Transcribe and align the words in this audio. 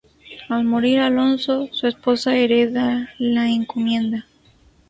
Al 0.49 0.63
morir 0.63 0.97
Alonso, 0.97 1.69
su 1.71 1.85
esposa 1.85 2.35
hereda 2.35 3.09
la 3.19 3.49
Encomienda. 3.51 4.25